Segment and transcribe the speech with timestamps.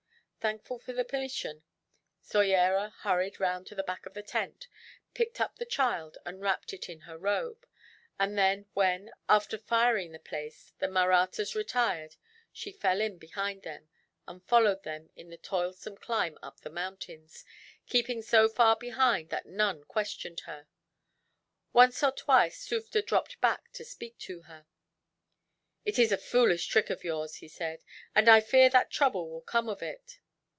[0.41, 1.61] Thankful for the permission,
[2.19, 4.67] Soyera hurried round to the back of the tent,
[5.13, 7.63] picked up the child and wrapped it in her robe;
[8.17, 12.15] and then when, after firing the place, the Mahrattas retired,
[12.51, 13.87] she fell in behind them,
[14.27, 17.45] and followed them in the toilsome climb up the mountains,
[17.85, 20.65] keeping so far behind that none questioned her.
[21.71, 24.65] Once or twice Sufder dropped back to speak to her.
[25.85, 27.83] "It is a foolish trick of yours," he said,
[28.15, 30.17] "and I fear that trouble will come of it."